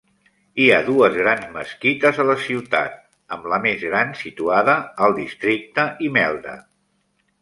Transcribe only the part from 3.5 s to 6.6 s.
la més gran situada al districte Imelda.